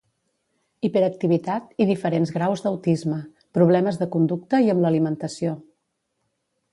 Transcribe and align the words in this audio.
Hiperactivitat 0.87 1.75
i 1.83 1.87
diferents 1.89 2.33
graus 2.37 2.63
d'autisme, 2.65 3.19
problemes 3.59 4.01
de 4.03 4.09
conducta 4.17 4.65
i 4.69 4.73
amb 4.75 4.85
l'alimentació. 4.87 5.53